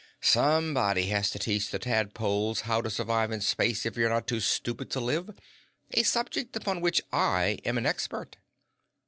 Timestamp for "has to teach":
1.09-1.69